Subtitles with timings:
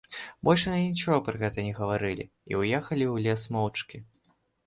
[0.47, 3.97] Больш яны нічога пра гэта не гаварылі і ўехалі ў лес моўчкі.